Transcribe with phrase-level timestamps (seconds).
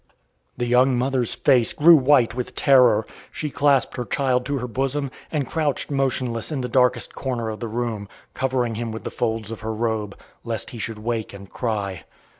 [0.57, 3.05] The young mother's face grew white with terror.
[3.31, 7.59] She clasped her child to her bosom, and crouched motionless in the darkest corner of
[7.59, 11.51] the room, covering him with the folds of her robe, lest he should wake and
[11.51, 12.05] cry.